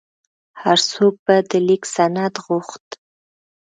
[0.61, 2.87] هر څوک به د لیک سند غوښت.